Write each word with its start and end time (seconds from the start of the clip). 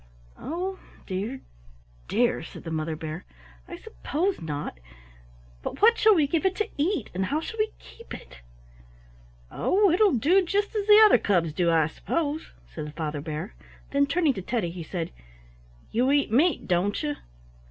"Oh 0.39 0.79
dear, 1.05 1.41
dear!" 2.07 2.41
said 2.41 2.63
the 2.63 2.71
Mother 2.71 2.95
Bear, 2.95 3.23
"I 3.67 3.77
suppose 3.77 4.41
not, 4.41 4.79
but 5.61 5.79
what 5.79 5.99
shall 5.99 6.15
we 6.15 6.25
give 6.25 6.43
it 6.43 6.55
to 6.55 6.67
eat, 6.75 7.11
and 7.13 7.25
how 7.27 7.39
shall 7.39 7.59
we 7.59 7.69
keep 7.77 8.11
it?" 8.11 8.39
"Oh, 9.51 9.91
it 9.91 9.99
will 9.99 10.13
do 10.17 10.43
just 10.43 10.73
the 10.73 11.01
other 11.05 11.19
cubs 11.19 11.53
do, 11.53 11.69
I 11.69 11.85
suppose," 11.85 12.49
said 12.67 12.87
the 12.87 12.91
Father 12.93 13.21
Bear. 13.21 13.53
Then 13.91 14.07
turning 14.07 14.33
to 14.33 14.41
Teddy 14.41 14.71
he 14.71 14.81
said, 14.81 15.11
"You 15.91 16.09
eat 16.11 16.31
meat, 16.31 16.67
don't 16.67 17.03
you?" 17.03 17.17